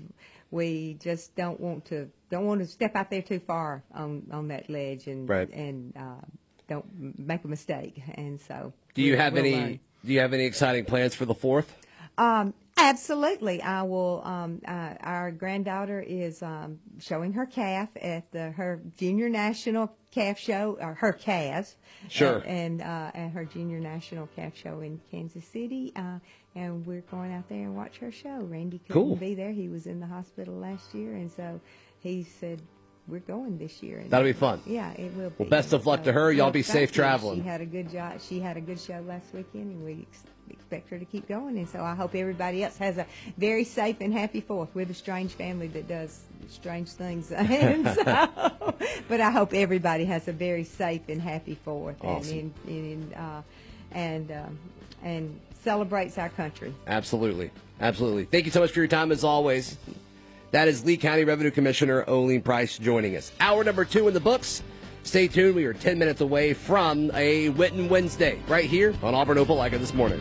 we 0.50 0.96
just 1.00 1.34
don't 1.34 1.58
want 1.58 1.84
to 1.86 2.08
don't 2.30 2.46
want 2.46 2.60
to 2.60 2.66
step 2.66 2.94
out 2.94 3.10
there 3.10 3.22
too 3.22 3.40
far 3.40 3.82
on 3.92 4.22
on 4.30 4.48
that 4.48 4.70
ledge 4.70 5.06
and 5.08 5.28
Right. 5.28 5.50
and 5.52 5.92
uh, 5.96 6.24
don't 6.68 7.18
make 7.18 7.44
a 7.44 7.48
mistake. 7.48 8.00
And 8.14 8.40
so, 8.40 8.72
Do 8.94 9.02
you 9.02 9.16
have 9.16 9.32
we'll 9.34 9.44
any? 9.44 9.54
learn. 9.56 9.80
Do 10.04 10.12
you 10.12 10.20
have 10.20 10.32
any 10.32 10.44
exciting 10.44 10.84
plans 10.84 11.14
for 11.14 11.24
the 11.26 11.34
fourth? 11.34 11.74
Um, 12.16 12.54
absolutely. 12.76 13.60
I 13.62 13.82
will. 13.82 14.22
Um, 14.24 14.60
uh, 14.66 14.94
our 15.00 15.32
granddaughter 15.32 16.00
is 16.00 16.42
um, 16.42 16.78
showing 17.00 17.32
her 17.32 17.46
calf 17.46 17.88
at 18.00 18.30
the 18.32 18.50
her 18.52 18.80
junior 18.96 19.28
national 19.28 19.92
calf 20.12 20.38
show, 20.38 20.78
or 20.80 20.94
her 20.94 21.12
calves. 21.12 21.76
Sure. 22.08 22.38
And, 22.46 22.80
and 22.80 22.82
uh, 22.82 23.10
at 23.14 23.30
her 23.30 23.44
junior 23.44 23.80
national 23.80 24.28
calf 24.36 24.56
show 24.56 24.80
in 24.80 25.00
Kansas 25.10 25.44
City, 25.44 25.92
uh, 25.96 26.18
and 26.54 26.86
we're 26.86 27.00
going 27.02 27.32
out 27.32 27.48
there 27.48 27.62
and 27.62 27.74
watch 27.76 27.98
her 27.98 28.12
show. 28.12 28.38
Randy 28.42 28.78
couldn't 28.78 28.92
Cool. 29.02 29.16
be 29.16 29.34
there; 29.34 29.50
he 29.52 29.68
was 29.68 29.86
in 29.86 29.98
the 30.00 30.06
hospital 30.06 30.54
last 30.54 30.94
year, 30.94 31.14
and 31.14 31.30
so 31.30 31.60
he 32.00 32.22
said. 32.22 32.60
We're 33.06 33.18
going 33.20 33.58
this 33.58 33.82
year. 33.82 33.98
And 33.98 34.10
That'll 34.10 34.24
be 34.26 34.32
fun. 34.32 34.62
Yeah, 34.64 34.90
it 34.92 35.12
will. 35.14 35.30
Well, 35.36 35.44
be. 35.44 35.50
best 35.50 35.74
of 35.74 35.84
luck 35.86 36.04
to 36.04 36.12
her. 36.14 36.32
Y'all 36.32 36.50
be 36.50 36.62
safe 36.62 36.90
traveling. 36.90 37.42
She 37.42 37.46
had 37.46 37.60
a 37.60 37.66
good 37.66 37.90
job. 37.90 38.18
She 38.26 38.40
had 38.40 38.56
a 38.56 38.62
good 38.62 38.80
show 38.80 39.04
last 39.06 39.26
weekend, 39.34 39.72
and 39.74 39.84
we 39.84 40.06
ex- 40.10 40.24
expect 40.50 40.88
her 40.90 40.98
to 40.98 41.04
keep 41.04 41.28
going. 41.28 41.56
And 41.58 41.68
so 41.68 41.80
I 41.82 41.94
hope 41.94 42.14
everybody 42.14 42.64
else 42.64 42.76
has 42.78 42.98
a 42.98 43.06
very 43.38 43.64
safe 43.64 43.96
and 44.00 44.12
happy 44.12 44.40
Fourth. 44.40 44.68
We're 44.74 44.84
the 44.84 44.94
strange 44.94 45.32
family 45.32 45.68
that 45.68 45.88
does 45.88 46.20
strange 46.48 46.90
things, 46.90 47.32
and 47.32 47.86
so, 47.86 48.04
but 49.08 49.20
I 49.20 49.30
hope 49.30 49.54
everybody 49.54 50.04
has 50.04 50.28
a 50.28 50.32
very 50.32 50.64
safe 50.64 51.02
and 51.08 51.20
happy 51.20 51.58
Fourth, 51.64 51.96
Awesome. 52.02 52.38
and 52.38 52.54
and 52.66 53.02
and, 53.02 53.14
uh, 53.14 53.42
and, 53.92 54.30
um, 54.32 54.58
and 55.02 55.40
celebrates 55.62 56.18
our 56.18 56.28
country. 56.30 56.74
Absolutely. 56.86 57.50
Absolutely. 57.80 58.24
Thank 58.24 58.44
you 58.44 58.50
so 58.50 58.60
much 58.60 58.70
for 58.72 58.80
your 58.80 58.88
time 58.88 59.10
as 59.12 59.24
always. 59.24 59.76
That 60.52 60.68
is 60.68 60.84
Lee 60.84 60.96
County 60.96 61.24
Revenue 61.24 61.50
Commissioner 61.50 62.04
Oline 62.06 62.42
Price 62.42 62.78
joining 62.78 63.16
us. 63.16 63.32
Hour 63.40 63.64
number 63.64 63.84
two 63.84 64.06
in 64.06 64.14
the 64.14 64.20
books. 64.20 64.62
Stay 65.04 65.28
tuned. 65.28 65.54
We 65.54 65.66
are 65.66 65.74
10 65.74 65.98
minutes 65.98 66.22
away 66.22 66.54
from 66.54 67.10
a 67.14 67.50
Witten 67.50 67.88
Wednesday 67.88 68.40
right 68.48 68.64
here 68.64 68.94
on 69.02 69.14
Auburn 69.14 69.36
Opelika 69.36 69.78
this 69.78 69.92
morning. 69.92 70.20